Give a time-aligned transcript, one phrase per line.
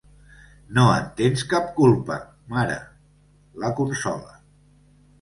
[0.77, 2.19] No en tens cap culpa,
[2.57, 4.39] mare –la consola–.